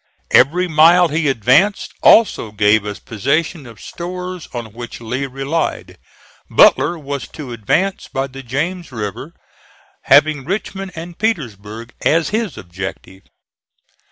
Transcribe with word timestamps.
Every 0.31 0.67
mile 0.67 1.09
he 1.09 1.27
advanced 1.27 1.93
also 2.01 2.51
gave 2.51 2.87
us 2.87 2.97
possession 2.97 3.67
of 3.67 3.79
stores 3.79 4.49
on 4.51 4.73
which 4.73 4.99
Lee 4.99 5.27
relied. 5.27 5.99
Butler 6.49 6.97
was 6.97 7.27
to 7.37 7.51
advance 7.53 8.07
by 8.07 8.25
the 8.25 8.41
James 8.41 8.91
River, 8.91 9.35
having 10.05 10.43
Richmond 10.43 10.93
and 10.95 11.19
Petersburg 11.19 11.93
as 12.03 12.29
his 12.29 12.57
objective. 12.57 13.25